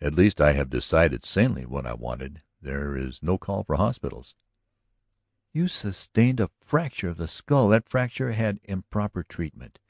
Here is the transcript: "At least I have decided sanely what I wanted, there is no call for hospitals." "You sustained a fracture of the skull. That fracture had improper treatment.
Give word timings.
"At 0.00 0.14
least 0.14 0.40
I 0.40 0.52
have 0.52 0.70
decided 0.70 1.24
sanely 1.24 1.66
what 1.66 1.84
I 1.84 1.92
wanted, 1.94 2.44
there 2.60 2.96
is 2.96 3.20
no 3.20 3.36
call 3.36 3.64
for 3.64 3.74
hospitals." 3.74 4.36
"You 5.52 5.66
sustained 5.66 6.38
a 6.38 6.50
fracture 6.60 7.08
of 7.08 7.16
the 7.16 7.26
skull. 7.26 7.68
That 7.70 7.88
fracture 7.88 8.30
had 8.30 8.60
improper 8.62 9.24
treatment. 9.24 9.80